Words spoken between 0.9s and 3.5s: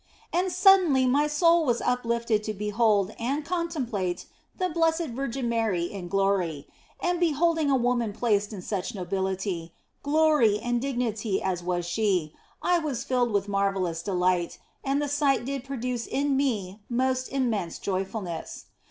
my soul was uplifted to behold and